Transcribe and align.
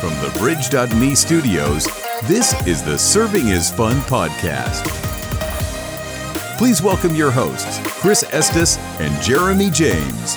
From 0.00 0.10
the 0.20 0.38
Bridge.me 0.38 1.14
studios, 1.14 1.86
this 2.24 2.54
is 2.66 2.82
the 2.82 2.98
Serving 2.98 3.48
is 3.48 3.70
Fun 3.70 3.96
podcast. 4.02 4.84
Please 6.58 6.82
welcome 6.82 7.14
your 7.14 7.30
hosts, 7.30 7.80
Chris 8.00 8.22
Estes 8.30 8.76
and 9.00 9.22
Jeremy 9.22 9.70
James. 9.70 10.36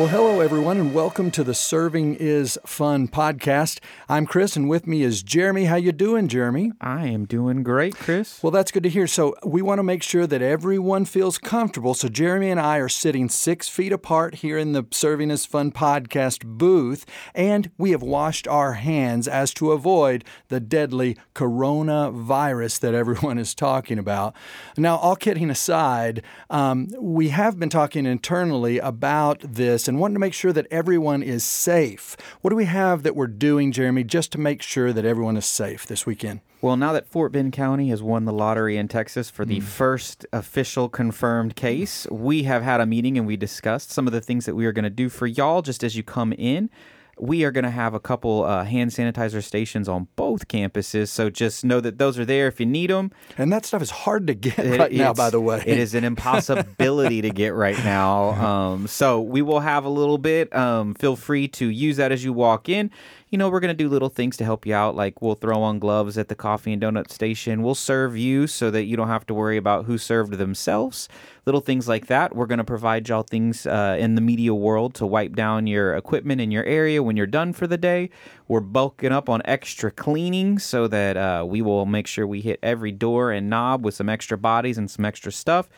Well, 0.00 0.08
hello 0.08 0.40
everyone, 0.40 0.78
and 0.78 0.94
welcome 0.94 1.30
to 1.32 1.44
the 1.44 1.52
Serving 1.52 2.14
is 2.14 2.58
Fun 2.64 3.06
podcast. 3.06 3.80
I'm 4.08 4.24
Chris, 4.24 4.56
and 4.56 4.66
with 4.66 4.86
me 4.86 5.02
is 5.02 5.22
Jeremy. 5.22 5.66
How 5.66 5.76
you 5.76 5.92
doing, 5.92 6.26
Jeremy? 6.26 6.72
I 6.80 7.08
am 7.08 7.26
doing 7.26 7.62
great, 7.62 7.96
Chris. 7.96 8.42
Well, 8.42 8.50
that's 8.50 8.70
good 8.70 8.82
to 8.84 8.88
hear. 8.88 9.06
So 9.06 9.34
we 9.44 9.60
want 9.60 9.78
to 9.78 9.82
make 9.82 10.02
sure 10.02 10.26
that 10.26 10.40
everyone 10.40 11.04
feels 11.04 11.36
comfortable. 11.36 11.92
So 11.92 12.08
Jeremy 12.08 12.48
and 12.48 12.58
I 12.58 12.78
are 12.78 12.88
sitting 12.88 13.28
six 13.28 13.68
feet 13.68 13.92
apart 13.92 14.36
here 14.36 14.56
in 14.56 14.72
the 14.72 14.86
Serving 14.90 15.30
is 15.30 15.44
Fun 15.44 15.70
podcast 15.70 16.46
booth, 16.46 17.04
and 17.34 17.70
we 17.76 17.90
have 17.90 18.02
washed 18.02 18.48
our 18.48 18.72
hands 18.72 19.28
as 19.28 19.52
to 19.52 19.70
avoid 19.72 20.24
the 20.48 20.60
deadly 20.60 21.18
coronavirus 21.34 22.80
that 22.80 22.94
everyone 22.94 23.36
is 23.36 23.54
talking 23.54 23.98
about. 23.98 24.34
Now, 24.78 24.96
all 24.96 25.14
kidding 25.14 25.50
aside, 25.50 26.22
um, 26.48 26.88
we 26.98 27.28
have 27.28 27.58
been 27.58 27.68
talking 27.68 28.06
internally 28.06 28.78
about 28.78 29.40
this 29.40 29.89
and 29.90 29.98
wanting 29.98 30.14
to 30.14 30.20
make 30.20 30.32
sure 30.32 30.52
that 30.52 30.68
everyone 30.70 31.20
is 31.20 31.42
safe. 31.42 32.16
What 32.42 32.50
do 32.50 32.56
we 32.56 32.66
have 32.66 33.02
that 33.02 33.16
we're 33.16 33.26
doing, 33.26 33.72
Jeremy, 33.72 34.04
just 34.04 34.30
to 34.30 34.38
make 34.38 34.62
sure 34.62 34.92
that 34.92 35.04
everyone 35.04 35.36
is 35.36 35.44
safe 35.44 35.84
this 35.84 36.06
weekend? 36.06 36.42
Well, 36.62 36.76
now 36.76 36.92
that 36.92 37.08
Fort 37.08 37.32
Bend 37.32 37.52
County 37.52 37.88
has 37.88 38.00
won 38.00 38.24
the 38.24 38.32
lottery 38.32 38.76
in 38.76 38.86
Texas 38.86 39.30
for 39.30 39.44
the 39.44 39.58
mm. 39.58 39.62
first 39.64 40.24
official 40.32 40.88
confirmed 40.88 41.56
case, 41.56 42.06
we 42.08 42.44
have 42.44 42.62
had 42.62 42.80
a 42.80 42.86
meeting 42.86 43.18
and 43.18 43.26
we 43.26 43.36
discussed 43.36 43.90
some 43.90 44.06
of 44.06 44.12
the 44.12 44.20
things 44.20 44.46
that 44.46 44.54
we 44.54 44.64
are 44.64 44.72
going 44.72 44.84
to 44.84 44.90
do 44.90 45.08
for 45.08 45.26
y'all 45.26 45.60
just 45.60 45.82
as 45.82 45.96
you 45.96 46.04
come 46.04 46.32
in 46.34 46.70
we 47.20 47.44
are 47.44 47.50
going 47.50 47.64
to 47.64 47.70
have 47.70 47.92
a 47.92 48.00
couple 48.00 48.44
uh, 48.44 48.64
hand 48.64 48.90
sanitizer 48.90 49.42
stations 49.42 49.88
on 49.88 50.08
both 50.16 50.48
campuses. 50.48 51.08
So 51.08 51.28
just 51.28 51.64
know 51.64 51.80
that 51.80 51.98
those 51.98 52.18
are 52.18 52.24
there 52.24 52.48
if 52.48 52.58
you 52.58 52.66
need 52.66 52.90
them. 52.90 53.12
And 53.36 53.52
that 53.52 53.66
stuff 53.66 53.82
is 53.82 53.90
hard 53.90 54.26
to 54.28 54.34
get 54.34 54.58
it, 54.58 54.78
right 54.80 54.92
now, 54.92 55.12
by 55.12 55.30
the 55.30 55.40
way. 55.40 55.62
It 55.66 55.78
is 55.78 55.94
an 55.94 56.04
impossibility 56.04 57.20
to 57.22 57.30
get 57.30 57.54
right 57.54 57.78
now. 57.84 58.30
Um, 58.50 58.86
so 58.86 59.20
we 59.20 59.42
will 59.42 59.60
have 59.60 59.84
a 59.84 59.88
little 59.88 60.18
bit. 60.18 60.54
Um, 60.54 60.94
feel 60.94 61.14
free 61.14 61.46
to 61.48 61.66
use 61.66 61.98
that 61.98 62.10
as 62.10 62.24
you 62.24 62.32
walk 62.32 62.68
in 62.68 62.90
you 63.30 63.38
know, 63.38 63.48
we're 63.48 63.60
going 63.60 63.74
to 63.74 63.74
do 63.74 63.88
little 63.88 64.08
things 64.08 64.36
to 64.38 64.44
help 64.44 64.66
you 64.66 64.74
out. 64.74 64.96
Like 64.96 65.22
we'll 65.22 65.36
throw 65.36 65.62
on 65.62 65.78
gloves 65.78 66.18
at 66.18 66.28
the 66.28 66.34
coffee 66.34 66.72
and 66.72 66.82
donut 66.82 67.10
station. 67.12 67.62
We'll 67.62 67.76
serve 67.76 68.16
you 68.16 68.48
so 68.48 68.72
that 68.72 68.84
you 68.84 68.96
don't 68.96 69.06
have 69.06 69.24
to 69.26 69.34
worry 69.34 69.56
about 69.56 69.84
who 69.84 69.98
served 69.98 70.32
themselves. 70.32 71.08
Little 71.46 71.60
things 71.60 71.86
like 71.86 72.08
that. 72.08 72.34
We're 72.34 72.46
going 72.46 72.58
to 72.58 72.64
provide 72.64 73.08
y'all 73.08 73.22
things 73.22 73.66
uh, 73.66 73.96
in 74.00 74.16
the 74.16 74.20
media 74.20 74.52
world 74.52 74.94
to 74.94 75.06
wipe 75.06 75.36
down 75.36 75.68
your 75.68 75.94
equipment 75.94 76.40
in 76.40 76.50
your 76.50 76.64
area 76.64 77.04
when 77.04 77.16
you're 77.16 77.26
done 77.26 77.52
for 77.52 77.68
the 77.68 77.78
day. 77.78 78.10
We're 78.48 78.60
bulking 78.60 79.12
up 79.12 79.28
on 79.28 79.42
extra 79.44 79.92
cleaning 79.92 80.58
so 80.58 80.88
that 80.88 81.16
uh, 81.16 81.44
we 81.46 81.62
will 81.62 81.86
make 81.86 82.08
sure 82.08 82.26
we 82.26 82.40
hit 82.40 82.58
every 82.64 82.90
door 82.90 83.30
and 83.30 83.48
knob 83.48 83.84
with 83.84 83.94
some 83.94 84.08
extra 84.08 84.36
bodies 84.36 84.76
and 84.76 84.90
some 84.90 85.04
extra 85.04 85.30
stuff 85.30 85.68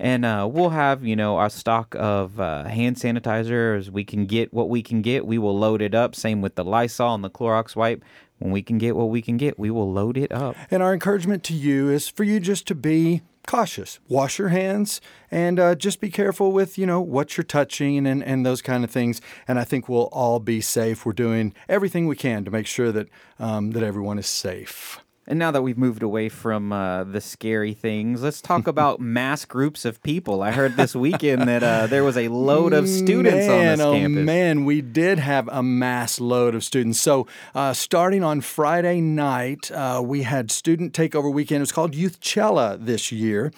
and 0.00 0.24
uh, 0.24 0.48
we'll 0.50 0.70
have 0.70 1.04
you 1.04 1.14
know 1.14 1.36
our 1.36 1.50
stock 1.50 1.94
of 1.98 2.40
uh, 2.40 2.64
hand 2.64 2.96
sanitizer 2.96 3.78
as 3.78 3.90
we 3.90 4.02
can 4.02 4.24
get 4.26 4.52
what 4.52 4.68
we 4.68 4.82
can 4.82 5.02
get. 5.02 5.26
We 5.26 5.38
will 5.38 5.56
load 5.56 5.82
it 5.82 5.94
up. 5.94 6.14
Same 6.14 6.40
with 6.40 6.54
the 6.54 6.64
lysol 6.64 7.14
and 7.14 7.22
the 7.22 7.30
clorox 7.30 7.76
wipe. 7.76 8.02
When 8.38 8.50
we 8.50 8.62
can 8.62 8.78
get 8.78 8.96
what 8.96 9.10
we 9.10 9.20
can 9.20 9.36
get 9.36 9.58
we 9.58 9.70
will 9.70 9.92
load 9.92 10.16
it 10.16 10.32
up. 10.32 10.56
And 10.70 10.82
our 10.82 10.94
encouragement 10.94 11.44
to 11.44 11.54
you 11.54 11.90
is 11.90 12.08
for 12.08 12.24
you 12.24 12.40
just 12.40 12.66
to 12.68 12.74
be 12.74 13.20
cautious. 13.46 13.98
Wash 14.08 14.38
your 14.38 14.48
hands 14.48 15.02
and 15.30 15.60
uh, 15.60 15.74
just 15.74 16.00
be 16.00 16.10
careful 16.10 16.50
with 16.50 16.78
you 16.78 16.86
know 16.86 17.02
what 17.02 17.36
you're 17.36 17.44
touching 17.44 18.06
and, 18.06 18.24
and 18.24 18.46
those 18.46 18.62
kind 18.62 18.82
of 18.82 18.90
things. 18.90 19.20
And 19.46 19.58
i 19.58 19.64
think 19.64 19.88
we'll 19.88 20.08
all 20.12 20.40
be 20.40 20.62
safe. 20.62 21.04
We're 21.04 21.12
doing 21.12 21.52
everything 21.68 22.06
we 22.06 22.16
can 22.16 22.46
to 22.46 22.50
make 22.50 22.66
sure 22.66 22.90
that 22.92 23.08
um, 23.38 23.72
that 23.72 23.82
everyone 23.82 24.18
is 24.18 24.26
safe 24.26 25.00
and 25.30 25.38
now 25.38 25.52
that 25.52 25.62
we've 25.62 25.78
moved 25.78 26.02
away 26.02 26.28
from 26.28 26.72
uh, 26.72 27.04
the 27.04 27.20
scary 27.20 27.72
things, 27.72 28.20
let's 28.20 28.40
talk 28.40 28.66
about 28.66 28.98
mass 28.98 29.44
groups 29.44 29.84
of 29.84 30.02
people. 30.02 30.42
I 30.42 30.50
heard 30.50 30.76
this 30.76 30.94
weekend 30.94 31.46
that 31.46 31.62
uh, 31.62 31.86
there 31.86 32.02
was 32.02 32.16
a 32.16 32.26
load 32.26 32.72
of 32.72 32.88
students 32.88 33.46
man, 33.46 33.50
on 33.50 33.78
this 33.78 33.80
oh 33.80 33.92
campus. 33.92 34.26
Man, 34.26 34.64
we 34.64 34.80
did 34.80 35.20
have 35.20 35.48
a 35.52 35.62
mass 35.62 36.18
load 36.18 36.56
of 36.56 36.64
students. 36.64 37.00
So, 37.00 37.28
uh, 37.54 37.72
starting 37.74 38.24
on 38.24 38.40
Friday 38.40 39.00
night, 39.00 39.70
uh, 39.70 40.02
we 40.04 40.24
had 40.24 40.50
student 40.50 40.92
takeover 40.92 41.32
weekend. 41.32 41.58
It 41.58 41.62
was 41.62 41.72
called 41.72 41.92
Youthchella 41.92 42.84
this 42.84 43.12
year, 43.12 43.52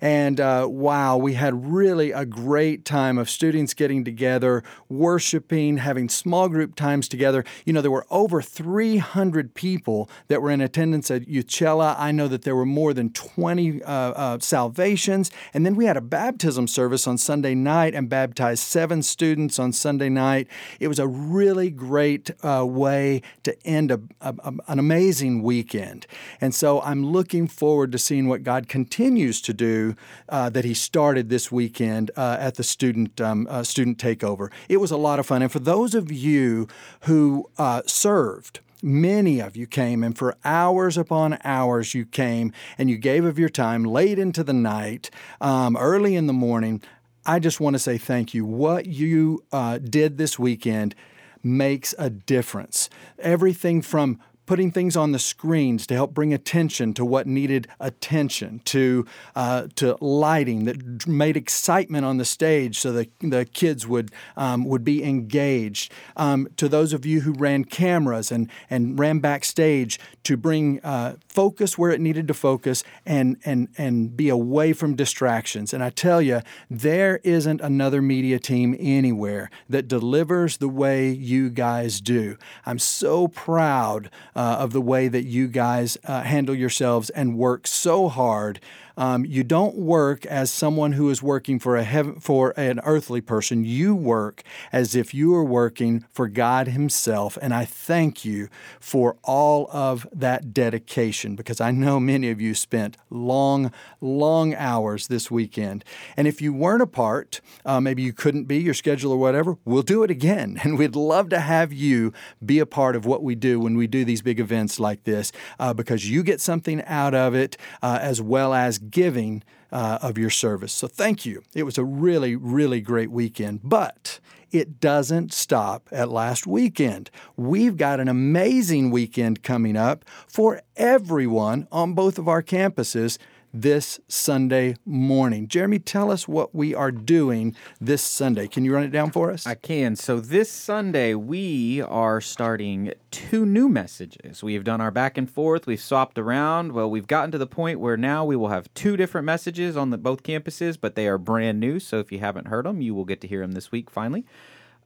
and 0.00 0.40
uh, 0.40 0.66
wow, 0.70 1.18
we 1.18 1.34
had 1.34 1.70
really 1.70 2.10
a 2.10 2.24
great 2.24 2.86
time 2.86 3.18
of 3.18 3.28
students 3.28 3.74
getting 3.74 4.02
together, 4.02 4.62
worshiping, 4.88 5.76
having 5.76 6.08
small 6.08 6.48
group 6.48 6.74
times 6.74 7.06
together. 7.06 7.44
You 7.66 7.74
know, 7.74 7.82
there 7.82 7.90
were 7.90 8.06
over 8.10 8.40
300 8.40 9.52
people 9.52 10.08
that 10.28 10.40
were 10.40 10.50
in 10.50 10.62
attendance 10.62 11.10
Youthchella. 11.26 11.94
I 11.98 12.12
know 12.12 12.28
that 12.28 12.42
there 12.42 12.54
were 12.54 12.66
more 12.66 12.94
than 12.94 13.12
20 13.12 13.82
uh, 13.82 13.90
uh, 13.90 14.38
salvations. 14.40 15.30
And 15.54 15.64
then 15.64 15.74
we 15.74 15.86
had 15.86 15.96
a 15.96 16.00
baptism 16.00 16.68
service 16.68 17.06
on 17.06 17.18
Sunday 17.18 17.54
night 17.54 17.94
and 17.94 18.08
baptized 18.08 18.62
seven 18.62 19.02
students 19.02 19.58
on 19.58 19.72
Sunday 19.72 20.08
night. 20.08 20.48
It 20.80 20.88
was 20.88 20.98
a 20.98 21.06
really 21.06 21.70
great 21.70 22.30
uh, 22.42 22.64
way 22.66 23.22
to 23.42 23.56
end 23.66 23.90
a, 23.90 24.00
a, 24.20 24.34
an 24.66 24.78
amazing 24.78 25.42
weekend. 25.42 26.06
And 26.40 26.54
so 26.54 26.80
I'm 26.82 27.04
looking 27.06 27.46
forward 27.46 27.92
to 27.92 27.98
seeing 27.98 28.28
what 28.28 28.42
God 28.42 28.68
continues 28.68 29.40
to 29.42 29.52
do 29.52 29.96
uh, 30.28 30.50
that 30.50 30.64
He 30.64 30.74
started 30.74 31.28
this 31.28 31.50
weekend 31.50 32.10
uh, 32.16 32.36
at 32.38 32.56
the 32.56 32.64
student, 32.64 33.20
um, 33.20 33.46
uh, 33.50 33.62
student 33.62 33.98
takeover. 33.98 34.50
It 34.68 34.78
was 34.78 34.90
a 34.90 34.96
lot 34.96 35.18
of 35.18 35.26
fun. 35.26 35.42
And 35.42 35.50
for 35.50 35.58
those 35.60 35.94
of 35.94 36.12
you 36.12 36.68
who 37.02 37.48
served, 37.86 38.60
Many 38.82 39.40
of 39.40 39.56
you 39.56 39.66
came, 39.66 40.04
and 40.04 40.16
for 40.16 40.36
hours 40.44 40.96
upon 40.96 41.38
hours 41.42 41.94
you 41.94 42.06
came 42.06 42.52
and 42.76 42.88
you 42.88 42.96
gave 42.96 43.24
of 43.24 43.38
your 43.38 43.48
time 43.48 43.82
late 43.82 44.18
into 44.18 44.44
the 44.44 44.52
night, 44.52 45.10
um, 45.40 45.76
early 45.76 46.14
in 46.14 46.28
the 46.28 46.32
morning. 46.32 46.80
I 47.26 47.40
just 47.40 47.60
want 47.60 47.74
to 47.74 47.78
say 47.80 47.98
thank 47.98 48.34
you. 48.34 48.44
What 48.44 48.86
you 48.86 49.44
uh, 49.52 49.78
did 49.78 50.16
this 50.16 50.38
weekend 50.38 50.94
makes 51.42 51.94
a 51.98 52.08
difference. 52.08 52.88
Everything 53.18 53.82
from 53.82 54.20
putting 54.48 54.70
things 54.72 54.96
on 54.96 55.12
the 55.12 55.18
screens 55.18 55.86
to 55.86 55.94
help 55.94 56.14
bring 56.14 56.32
attention 56.32 56.94
to 56.94 57.04
what 57.04 57.26
needed 57.26 57.68
attention, 57.78 58.60
to 58.64 59.04
uh, 59.36 59.68
to 59.76 59.96
lighting 60.00 60.64
that 60.64 61.06
made 61.06 61.36
excitement 61.36 62.06
on 62.06 62.16
the 62.16 62.24
stage 62.24 62.78
so 62.78 62.90
the, 62.90 63.06
the 63.20 63.44
kids 63.44 63.86
would 63.86 64.10
um, 64.38 64.64
would 64.64 64.82
be 64.82 65.04
engaged. 65.04 65.92
Um, 66.16 66.48
to 66.56 66.66
those 66.66 66.94
of 66.94 67.04
you 67.04 67.20
who 67.20 67.32
ran 67.34 67.64
cameras 67.64 68.32
and 68.32 68.50
and 68.70 68.98
ran 68.98 69.18
backstage 69.18 70.00
to 70.24 70.36
bring 70.38 70.80
uh, 70.82 71.16
focus 71.28 71.76
where 71.76 71.90
it 71.90 72.00
needed 72.00 72.26
to 72.28 72.34
focus 72.34 72.82
and 73.04 73.36
and 73.44 73.68
and 73.76 74.16
be 74.16 74.30
away 74.30 74.72
from 74.72 74.96
distractions. 74.96 75.74
And 75.74 75.84
I 75.84 75.90
tell 75.90 76.22
you, 76.22 76.40
there 76.70 77.20
isn't 77.22 77.60
another 77.60 78.00
media 78.00 78.38
team 78.38 78.74
anywhere 78.78 79.50
that 79.68 79.88
delivers 79.88 80.56
the 80.56 80.70
way 80.70 81.10
you 81.10 81.50
guys 81.50 82.00
do. 82.00 82.38
I'm 82.64 82.78
so 82.78 83.28
proud 83.28 84.08
uh, 84.38 84.58
of 84.60 84.72
the 84.72 84.80
way 84.80 85.08
that 85.08 85.24
you 85.24 85.48
guys 85.48 85.98
uh, 86.04 86.22
handle 86.22 86.54
yourselves 86.54 87.10
and 87.10 87.36
work 87.36 87.66
so 87.66 88.08
hard 88.08 88.60
um, 88.98 89.24
you 89.24 89.44
don't 89.44 89.76
work 89.76 90.26
as 90.26 90.50
someone 90.50 90.92
who 90.92 91.08
is 91.08 91.22
working 91.22 91.60
for 91.60 91.76
a 91.76 91.84
heaven, 91.84 92.18
for 92.18 92.52
an 92.56 92.80
earthly 92.84 93.20
person. 93.20 93.64
You 93.64 93.94
work 93.94 94.42
as 94.72 94.96
if 94.96 95.14
you 95.14 95.34
are 95.36 95.44
working 95.44 96.04
for 96.10 96.26
God 96.26 96.66
Himself. 96.66 97.38
And 97.40 97.54
I 97.54 97.64
thank 97.64 98.24
you 98.24 98.48
for 98.80 99.16
all 99.22 99.70
of 99.72 100.06
that 100.12 100.52
dedication 100.52 101.36
because 101.36 101.60
I 101.60 101.70
know 101.70 102.00
many 102.00 102.28
of 102.28 102.40
you 102.40 102.54
spent 102.54 102.96
long, 103.08 103.72
long 104.00 104.52
hours 104.54 105.06
this 105.06 105.30
weekend. 105.30 105.84
And 106.16 106.26
if 106.26 106.42
you 106.42 106.52
weren't 106.52 106.82
a 106.82 106.86
part, 106.86 107.40
uh, 107.64 107.80
maybe 107.80 108.02
you 108.02 108.12
couldn't 108.12 108.44
be, 108.44 108.58
your 108.58 108.74
schedule 108.74 109.12
or 109.12 109.18
whatever, 109.18 109.56
we'll 109.64 109.82
do 109.82 110.02
it 110.02 110.10
again. 110.10 110.60
And 110.68 110.76
we'd 110.76 110.96
love 110.96 111.30
to 111.30 111.40
have 111.40 111.72
you 111.72 112.12
be 112.44 112.58
a 112.58 112.66
part 112.66 112.94
of 112.94 113.06
what 113.06 113.22
we 113.22 113.34
do 113.34 113.58
when 113.58 113.74
we 113.76 113.86
do 113.86 114.04
these 114.04 114.20
big 114.20 114.38
events 114.38 114.78
like 114.78 115.04
this 115.04 115.32
uh, 115.58 115.72
because 115.72 116.10
you 116.10 116.22
get 116.22 116.42
something 116.42 116.84
out 116.84 117.14
of 117.14 117.34
it 117.34 117.56
uh, 117.80 117.98
as 118.02 118.20
well 118.20 118.52
as 118.52 118.78
giving 118.90 119.42
uh, 119.70 119.98
of 120.02 120.16
your 120.18 120.30
service. 120.30 120.72
So 120.72 120.86
thank 120.88 121.26
you. 121.26 121.42
It 121.54 121.64
was 121.64 121.78
a 121.78 121.84
really, 121.84 122.36
really 122.36 122.80
great 122.80 123.10
weekend. 123.10 123.60
But 123.62 124.20
it 124.50 124.80
doesn't 124.80 125.32
stop 125.32 125.88
at 125.92 126.08
last 126.08 126.46
weekend. 126.46 127.10
We've 127.36 127.76
got 127.76 128.00
an 128.00 128.08
amazing 128.08 128.90
weekend 128.90 129.42
coming 129.42 129.76
up 129.76 130.04
for 130.26 130.62
everyone 130.76 131.68
on 131.70 131.94
both 131.94 132.18
of 132.18 132.28
our 132.28 132.42
campuses 132.42 133.18
this 133.52 134.00
Sunday 134.08 134.76
morning. 134.84 135.48
Jeremy, 135.48 135.78
tell 135.78 136.10
us 136.10 136.28
what 136.28 136.54
we 136.54 136.74
are 136.74 136.90
doing 136.90 137.54
this 137.80 138.02
Sunday. 138.02 138.46
Can 138.46 138.64
you 138.64 138.74
run 138.74 138.84
it 138.84 138.90
down 138.90 139.10
for 139.10 139.30
us? 139.30 139.46
I 139.46 139.54
can. 139.54 139.96
So, 139.96 140.20
this 140.20 140.50
Sunday, 140.50 141.14
we 141.14 141.80
are 141.80 142.20
starting 142.20 142.92
two 143.10 143.46
new 143.46 143.68
messages. 143.68 144.42
We 144.42 144.54
have 144.54 144.64
done 144.64 144.80
our 144.80 144.90
back 144.90 145.16
and 145.16 145.30
forth, 145.30 145.66
we've 145.66 145.80
swapped 145.80 146.18
around. 146.18 146.72
Well, 146.72 146.90
we've 146.90 147.06
gotten 147.06 147.30
to 147.32 147.38
the 147.38 147.46
point 147.46 147.80
where 147.80 147.96
now 147.96 148.24
we 148.24 148.36
will 148.36 148.48
have 148.48 148.72
two 148.74 148.96
different 148.96 149.24
messages 149.24 149.76
on 149.76 149.90
the, 149.90 149.98
both 149.98 150.22
campuses, 150.22 150.78
but 150.80 150.94
they 150.94 151.08
are 151.08 151.18
brand 151.18 151.60
new. 151.60 151.80
So, 151.80 151.98
if 151.98 152.12
you 152.12 152.18
haven't 152.18 152.48
heard 152.48 152.66
them, 152.66 152.80
you 152.80 152.94
will 152.94 153.04
get 153.04 153.20
to 153.22 153.28
hear 153.28 153.40
them 153.40 153.52
this 153.52 153.72
week 153.72 153.90
finally. 153.90 154.24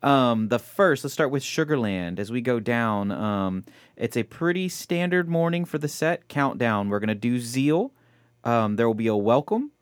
Um, 0.02 0.48
the 0.48 0.58
first, 0.58 1.04
let's 1.04 1.14
start 1.14 1.30
with 1.30 1.44
Sugarland. 1.44 2.18
As 2.18 2.32
we 2.32 2.40
go 2.40 2.58
down, 2.58 3.12
um, 3.12 3.64
it's 3.96 4.16
a 4.16 4.24
pretty 4.24 4.68
standard 4.68 5.28
morning 5.28 5.64
for 5.64 5.78
the 5.78 5.88
set 5.88 6.28
countdown. 6.28 6.88
We're 6.88 6.98
gonna 6.98 7.14
do 7.14 7.38
Zeal. 7.38 7.92
Um, 8.44 8.76
there 8.76 8.86
will 8.86 8.94
be 8.94 9.06
a 9.06 9.16
welcome. 9.16 9.72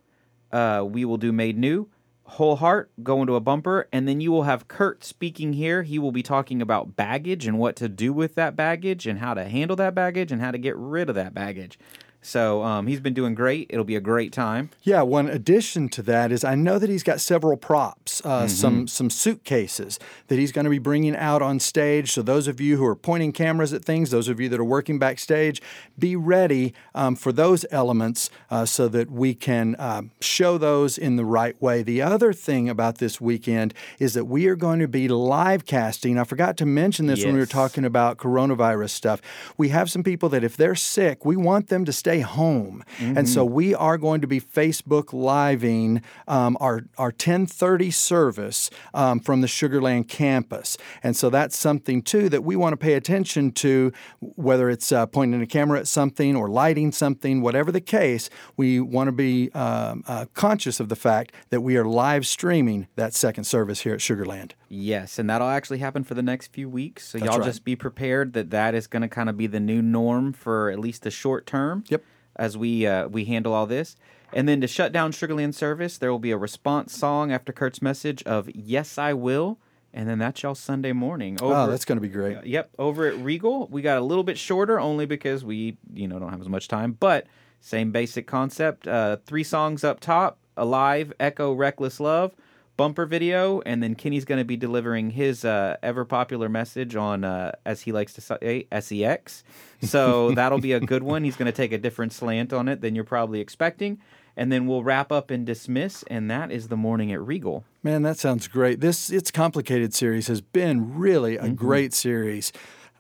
Uh, 0.53 0.85
we 0.89 1.05
will 1.05 1.17
do 1.17 1.33
Made 1.33 1.59
New. 1.59 1.89
Whole 2.25 2.57
Heart 2.57 2.93
go 3.03 3.21
into 3.23 3.35
a 3.35 3.41
bumper, 3.41 3.89
and 3.93 4.07
then 4.07 4.21
you 4.21 4.31
will 4.31 4.45
have 4.45 4.69
Kurt 4.69 5.03
speaking 5.03 5.53
here. 5.53 5.83
He 5.83 5.99
will 5.99 6.13
be 6.13 6.23
talking 6.23 6.63
about 6.63 6.95
baggage 6.95 7.47
and 7.47 7.59
what 7.59 7.75
to 7.77 7.89
do 7.89 8.13
with 8.13 8.37
that 8.37 8.55
baggage 8.55 9.07
and 9.07 9.19
how 9.19 9.35
to 9.35 9.45
handle 9.45 9.77
that 9.77 9.97
baggage 9.97 10.31
and 10.31 10.41
how 10.41 10.53
to 10.53 10.59
get 10.59 10.77
rid 10.77 11.09
of 11.09 11.17
that 11.17 11.35
baggage. 11.35 11.77
So 12.23 12.63
um, 12.63 12.87
he's 12.87 13.01
been 13.01 13.15
doing 13.15 13.35
great. 13.35 13.67
It'll 13.71 13.85
be 13.85 13.97
a 13.97 14.01
great 14.01 14.33
time. 14.33 14.71
Yeah, 14.83 15.03
one 15.03 15.29
addition 15.29 15.89
to 15.91 16.03
that 16.03 16.33
is 16.33 16.45
I 16.45 16.55
know 16.55 16.79
that 16.79 16.91
he's 16.91 17.03
got 17.03 17.21
several 17.21 17.57
props, 17.57 18.25
uh, 18.25 18.47
some 18.47 18.87
some 18.89 19.09
suitcases 19.09 19.99
that 20.29 20.39
he's 20.39 20.53
going 20.53 20.65
to 20.65 20.71
be 20.71 20.79
bringing 20.79 21.17
out 21.17 21.41
on 21.41 21.61
stage. 21.61 22.13
So 22.13 22.23
those 22.23 22.47
of 22.47 22.61
you 22.61 22.77
who 22.77 22.85
are 22.85 22.95
pointing 22.95 23.33
cameras 23.33 23.73
at 23.73 23.85
things, 23.85 24.11
those 24.11 24.29
of 24.29 24.39
you 24.39 24.49
that 24.51 24.61
are 24.61 24.65
working 24.65 24.99
backstage, 24.99 25.63
be 25.99 26.15
ready 26.15 26.75
um, 26.95 27.17
for 27.17 27.33
those 27.33 27.65
elements 27.71 28.29
uh, 28.51 28.67
so 28.67 28.89
that 28.89 29.11
we 29.11 29.35
can 29.35 29.75
uh, 29.77 30.03
show 30.21 30.59
those 30.59 30.99
in 30.99 31.17
the 31.17 31.25
right 31.25 31.61
way. 31.63 31.83
The 31.83 32.03
other 32.03 32.33
thing 32.33 32.69
about 32.69 32.99
this 32.99 33.21
weekend 33.21 33.73
is 33.99 34.15
that 34.15 34.27
we 34.27 34.47
are 34.47 34.57
going 34.57 34.81
to 34.81 34.89
be 34.89 35.09
live 35.09 35.65
casting. 35.65 36.19
I 36.19 36.25
forgot 36.25 36.57
to 36.59 36.67
mention 36.67 37.07
this 37.07 37.25
when 37.25 37.35
we 37.35 37.41
were 37.41 37.47
talking 37.47 37.85
about 37.85 38.19
coronavirus 38.19 38.91
stuff. 38.91 39.23
We 39.57 39.71
have 39.71 39.91
some 39.91 40.03
people 40.03 40.29
that 40.31 40.45
if 40.45 40.57
they're 40.57 40.75
sick, 40.75 41.25
we 41.25 41.37
want 41.37 41.69
them 41.69 41.85
to 41.87 41.93
stay 41.93 42.10
home, 42.19 42.83
and 42.99 43.29
so 43.29 43.45
we 43.45 43.75
are 43.75 43.97
going 43.97 44.21
to 44.21 44.27
be 44.27 44.41
Facebook 44.41 45.13
living 45.13 46.03
um, 46.27 46.57
our 46.61 46.83
our 46.99 47.13
10:30 47.13 47.93
service 47.93 48.71
um, 48.93 49.21
from 49.21 49.41
the 49.41 49.47
Sugarland 49.47 50.09
campus, 50.09 50.77
and 51.03 51.17
so 51.17 51.31
that's 51.31 51.57
something 51.57 52.03
too 52.03 52.29
that 52.29 52.43
we 52.43 52.57
want 52.57 52.73
to 52.73 52.77
pay 52.77 52.95
attention 52.95 53.53
to, 53.53 53.93
whether 54.21 54.69
it's 54.69 54.91
uh, 54.91 55.07
pointing 55.07 55.41
a 55.41 55.47
camera 55.47 55.79
at 55.79 55.89
something 55.89 56.37
or 56.37 56.49
lighting 56.49 56.91
something, 56.93 57.41
whatever 57.41 57.71
the 57.71 57.81
case. 57.81 58.29
We 58.57 58.81
want 58.81 59.09
to 59.09 59.13
be 59.13 59.51
um, 59.53 60.03
uh, 60.07 60.27
conscious 60.35 60.81
of 60.81 60.89
the 60.89 60.97
fact 60.97 61.33
that 61.51 61.61
we 61.61 61.77
are 61.77 61.85
live 61.85 62.27
streaming 62.27 62.89
that 62.97 63.15
second 63.15 63.45
service 63.45 63.83
here 63.83 63.95
at 63.95 64.01
Sugarland. 64.01 64.53
Yes, 64.73 65.19
and 65.19 65.29
that'll 65.29 65.49
actually 65.49 65.79
happen 65.79 66.05
for 66.05 66.15
the 66.15 66.23
next 66.23 66.53
few 66.53 66.69
weeks. 66.69 67.05
So 67.09 67.19
That's 67.19 67.29
y'all 67.29 67.41
right. 67.41 67.45
just 67.45 67.65
be 67.65 67.75
prepared 67.75 68.35
that 68.35 68.51
that 68.51 68.73
is 68.73 68.87
going 68.87 69.03
to 69.03 69.09
kind 69.09 69.29
of 69.29 69.37
be 69.37 69.49
the 69.49 69.59
new 69.59 69.83
norm 69.83 70.33
for 70.33 70.71
at 70.71 70.79
least 70.79 71.03
the 71.03 71.11
short 71.11 71.45
term. 71.45 71.83
Yep. 71.89 72.05
As 72.37 72.57
we 72.57 72.87
uh, 72.87 73.09
we 73.09 73.25
handle 73.25 73.53
all 73.53 73.67
this, 73.67 73.97
and 74.33 74.49
then 74.49 74.61
to 74.61 74.69
shut 74.69 74.93
down 74.93 75.11
Sugarland 75.11 75.55
service, 75.55 75.99
there 75.99 76.11
will 76.13 76.21
be 76.21 76.31
a 76.31 76.39
response 76.39 76.97
song 76.97 77.33
after 77.33 77.53
Kurt's 77.53 77.83
message 77.83 78.23
of 78.23 78.49
"Yes, 78.55 78.97
I 78.97 79.13
will," 79.13 79.59
and 79.93 80.09
then 80.09 80.21
that's 80.21 80.43
y'all 80.45 80.55
Sunday 80.55 80.93
morning. 80.93 81.37
Over, 81.43 81.55
Oh, 81.55 81.67
that's 81.67 81.85
going 81.85 81.97
to 81.97 82.01
be 82.03 82.09
great. 82.09 82.47
Yep, 82.47 82.71
over 82.79 83.07
at 83.09 83.17
Regal, 83.19 83.67
we 83.67 83.83
got 83.83 83.99
a 83.99 84.05
little 84.05 84.25
bit 84.25 84.39
shorter 84.39 84.79
only 84.79 85.05
because 85.05 85.45
we, 85.45 85.77
you 85.93 86.07
know, 86.07 86.21
don't 86.21 86.31
have 86.31 86.41
as 86.41 86.49
much 86.49 86.69
time, 86.69 86.93
but 86.99 87.27
same 87.61 87.91
basic 87.91 88.29
concept. 88.29 88.87
Uh, 88.87 89.17
three 89.27 89.45
songs 89.45 89.83
up 89.83 89.99
top: 89.99 90.39
"Alive," 90.57 91.13
"Echo," 91.19 91.53
"Reckless 91.53 91.99
Love," 91.99 92.35
bumper 92.81 93.05
video, 93.05 93.61
and 93.67 93.83
then 93.83 93.95
Kenny's 93.95 94.25
going 94.25 94.39
to 94.39 94.45
be 94.45 94.57
delivering 94.57 95.11
his 95.11 95.45
uh, 95.45 95.77
ever 95.83 96.07
popular 96.07 96.49
message 96.49 96.97
on, 96.97 97.25
uh, 97.25 97.53
as 97.67 97.83
he 97.83 97.93
likes 97.93 98.15
to 98.15 98.23
say, 98.23 98.67
sex. 98.81 99.45
So 99.83 100.31
that'll 100.35 100.63
be 100.63 100.73
a 100.73 100.81
good 100.81 101.03
one. 101.03 101.23
He's 101.23 101.37
going 101.37 101.53
to 101.53 101.55
take 101.55 101.73
a 101.73 101.79
different 101.79 102.15
slant 102.15 102.55
on 102.55 102.69
it 102.69 102.81
than 102.81 102.95
you're 102.95 103.05
probably 103.05 103.41
expecting. 103.41 103.99
And 104.35 104.51
then 104.51 104.67
we'll 104.67 104.83
wrap 104.83 105.13
up 105.13 105.31
and 105.31 105.45
dismiss, 105.45 106.05
and 106.05 106.31
that 106.31 106.51
is 106.51 106.69
the 106.69 106.77
morning 106.79 107.13
at 107.13 107.21
Regal. 107.21 107.65
Man, 107.83 108.01
that 108.01 108.19
sounds 108.19 108.49
great. 108.49 108.81
This 108.81 109.11
It's 109.11 109.31
Complicated 109.31 109.93
series 109.93 110.29
has 110.29 110.41
been 110.41 110.99
really 110.99 111.37
a 111.37 111.51
great 111.51 111.93
series. 111.93 112.51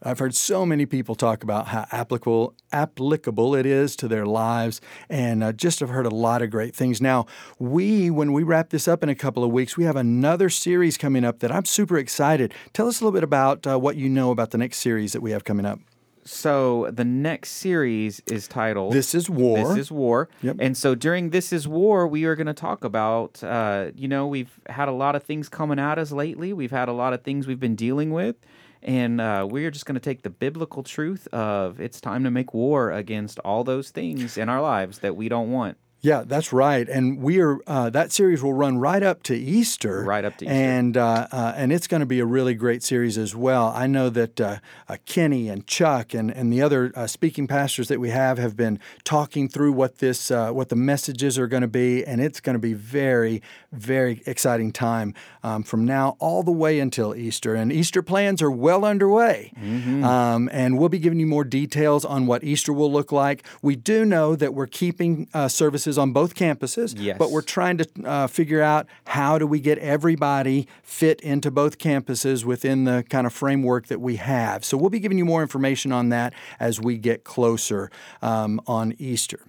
I've 0.03 0.19
heard 0.19 0.35
so 0.35 0.65
many 0.65 0.87
people 0.87 1.15
talk 1.15 1.43
about 1.43 1.69
how 1.69 1.87
applicable 1.93 2.55
applicable 2.73 3.55
it 3.55 3.67
is 3.67 3.97
to 3.97 4.09
their 4.09 4.25
lives, 4.25 4.81
and 5.11 5.45
uh, 5.45 5.53
just 5.53 5.81
have 5.81 5.91
heard 5.91 6.07
a 6.07 6.11
lot 6.11 6.41
of 6.41 6.51
great 6.51 6.75
things. 6.75 7.01
Now, 7.03 7.27
we 7.59 8.11
when 8.11 8.33
we 8.33 8.43
wrap 8.43 8.71
this 8.71 8.89
up 8.89 9.03
in 9.03 9.09
a 9.11 9.15
couple 9.15 9.45
of 9.45 9.51
weeks, 9.51 9.77
we 9.77 9.85
have 9.85 9.97
another 9.97 10.49
series 10.49 10.97
coming 10.97 11.25
up 11.25 11.41
that 11.41 11.53
I'm 11.53 11.67
super 11.67 11.99
excited. 11.99 12.55
Tell 12.73 12.89
us 12.89 13.01
a 13.01 13.05
little 13.05 13.15
bit 13.15 13.25
about 13.25 13.67
uh, 13.67 13.79
what 13.79 13.97
you 13.97 14.09
know 14.09 14.31
about 14.31 14.53
the 14.53 14.59
next 14.59 14.79
series 14.79 15.13
that 15.13 15.21
we 15.21 15.33
have 15.33 15.45
coming 15.45 15.67
up. 15.67 15.81
So 16.25 16.91
the 16.93 17.05
next 17.05 17.51
series 17.51 18.23
is 18.27 18.47
titled 18.47 18.93
This 18.93 19.15
is 19.15 19.29
War. 19.29 19.69
This 19.69 19.79
is 19.79 19.91
War. 19.91 20.29
Yep. 20.43 20.57
And 20.61 20.77
so 20.77 20.95
during 20.95 21.31
This 21.31 21.53
is 21.53 21.67
War, 21.67 22.07
we 22.07 22.25
are 22.25 22.37
going 22.37 22.47
to 22.47 22.55
talk 22.55 22.85
about, 22.85 23.43
uh, 23.43 23.91
you 23.97 24.07
know, 24.07 24.27
we've 24.27 24.61
had 24.69 24.89
a 24.89 24.93
lot 24.93 25.17
of 25.17 25.23
things 25.25 25.49
coming 25.49 25.79
at 25.79 25.99
us 25.99 26.13
lately. 26.13 26.53
We've 26.53 26.71
had 26.71 26.89
a 26.89 26.93
lot 26.93 27.13
of 27.15 27.23
things 27.23 27.47
we've 27.47 27.61
been 27.61 27.75
dealing 27.75 28.13
with. 28.13 28.37
And 28.83 29.21
uh, 29.21 29.47
we're 29.49 29.71
just 29.71 29.85
going 29.85 29.95
to 29.95 30.01
take 30.01 30.23
the 30.23 30.31
biblical 30.31 30.83
truth 30.83 31.29
of 31.29 31.81
it's 31.81 32.01
time 32.01 32.25
to 32.25 32.31
make 32.31 32.55
war 32.55 32.91
against 32.91 33.39
all 33.41 33.63
those 33.63 33.91
things 33.91 34.39
in 34.39 34.49
our 34.49 34.63
lives 34.63 35.01
that 35.01 35.17
we 35.17 35.29
don't 35.29 35.51
want. 35.51 35.77
Yeah, 36.03 36.25
that's 36.27 36.51
right. 36.53 36.89
And 36.89 37.21
we 37.21 37.41
are 37.41 37.61
uh, 37.67 37.91
that 37.91 38.11
series 38.11 38.43
will 38.43 38.55
run 38.55 38.79
right 38.79 39.03
up 39.03 39.23
to 39.25 39.37
Easter. 39.37 40.03
Right 40.03 40.25
up 40.25 40.39
to 40.39 40.47
Easter. 40.47 40.55
And 40.55 40.97
uh, 40.97 41.27
uh, 41.31 41.53
and 41.57 41.73
it's 41.73 41.87
going 41.87 42.01
to 42.01 42.07
be 42.07 42.21
a 42.21 42.25
really 42.25 42.55
great 42.55 42.83
series 42.83 43.19
as 43.19 43.37
well. 43.37 43.73
I 43.75 43.87
know 43.87 44.09
that 44.09 44.41
uh, 44.41 44.57
uh, 44.89 44.97
Kenny 45.05 45.49
and 45.49 45.67
Chuck 45.67 46.15
and 46.15 46.31
and 46.31 46.51
the 46.51 46.63
other 46.63 46.91
uh, 46.95 47.07
speaking 47.07 47.47
pastors 47.47 47.89
that 47.89 48.01
we 48.01 48.11
have 48.11 48.39
have 48.39 48.57
been 48.57 48.81
talking 49.05 49.49
through 49.49 49.73
what 49.73 49.99
this 49.99 50.31
uh, 50.31 50.51
what 50.53 50.71
the 50.71 50.77
messages 50.77 51.39
are 51.39 51.47
going 51.47 51.61
to 51.63 51.69
be, 51.69 52.05
and 52.05 52.23
it's 52.23 52.41
going 52.41 52.55
to 52.55 52.61
be 52.61 52.73
very 52.73 53.43
very 53.71 54.23
exciting 54.25 54.73
time 54.73 55.15
um, 55.43 55.63
from 55.63 55.85
now 55.85 56.17
all 56.19 56.43
the 56.43 56.51
way 56.51 56.81
until 56.81 57.15
Easter. 57.15 57.55
And 57.55 57.71
Easter 57.71 58.01
plans 58.03 58.41
are 58.41 58.51
well 58.51 58.87
underway. 58.87 59.53
Mm-hmm. 59.57 60.03
Um, 60.03 60.49
and 60.51 60.79
we'll 60.79 60.89
be 60.89 60.99
giving 60.99 61.21
you 61.21 61.27
more 61.27 61.45
details 61.45 62.07
on 62.07 62.27
what 62.27 62.43
Easter 62.43 62.73
will 62.73 62.91
look 62.91 63.13
like. 63.13 63.45
We 63.61 63.77
do 63.77 64.07
know 64.07 64.35
that 64.35 64.55
we're 64.55 64.67
keeping 64.67 65.29
uh, 65.35 65.49
on 65.99 66.13
both 66.13 66.35
campuses, 66.35 66.95
Yes. 66.99 67.17
but 67.19 67.31
we're 67.31 67.43
trying 67.43 67.79
to 67.79 67.89
uh, 68.05 68.27
figure 68.27 68.63
out 68.63 68.87
how 69.07 69.39
do 69.39 69.47
we 69.47 69.61
get 69.61 69.79
everybody 69.79 70.67
fit 70.83 71.21
into 71.21 71.51
both 71.51 71.79
campuses 71.79 72.45
within 72.45 72.85
the 72.85 73.05
kind 73.09 73.27
of 73.27 73.33
framework 73.33 73.87
that 73.87 74.01
we 74.01 74.17
have. 74.17 74.65
So 74.65 74.77
we'll 74.77 74.91
be 74.91 75.01
giving 75.01 75.19
you 75.19 75.25
more 75.25 75.43
information 75.43 75.93
on 75.93 76.09
that 76.11 76.33
as 76.59 76.81
we 76.81 76.99
get 76.99 77.25
closer 77.25 77.91
um, 78.23 78.61
on 78.67 78.95
Easter. 78.99 79.41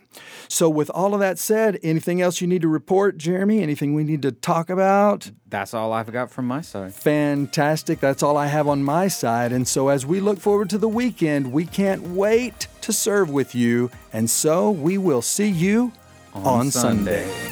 So, 0.49 0.69
with 0.69 0.89
all 0.89 1.13
of 1.13 1.21
that 1.21 1.39
said, 1.39 1.79
anything 1.83 2.19
else 2.21 2.41
you 2.41 2.47
need 2.47 2.63
to 2.63 2.67
report, 2.67 3.17
Jeremy? 3.17 3.61
Anything 3.63 3.93
we 3.93 4.03
need 4.03 4.21
to 4.23 4.33
talk 4.33 4.69
about? 4.69 5.31
That's 5.47 5.73
all 5.73 5.93
I've 5.93 6.11
got 6.11 6.29
from 6.29 6.47
my 6.47 6.59
side. 6.59 6.93
Fantastic. 6.93 8.01
That's 8.01 8.21
all 8.21 8.35
I 8.35 8.47
have 8.47 8.67
on 8.67 8.83
my 8.83 9.07
side. 9.07 9.53
And 9.53 9.65
so, 9.65 9.88
as 9.88 10.05
we 10.05 10.19
look 10.19 10.38
forward 10.38 10.69
to 10.71 10.77
the 10.77 10.89
weekend, 10.89 11.53
we 11.53 11.65
can't 11.65 12.01
wait 12.10 12.67
to 12.81 12.91
serve 12.91 13.29
with 13.29 13.55
you. 13.55 13.89
And 14.12 14.29
so, 14.29 14.69
we 14.69 14.98
will 14.98 15.21
see 15.21 15.48
you 15.48 15.93
on, 16.33 16.71
Sunday. 16.71 17.27
Sunday. 17.27 17.50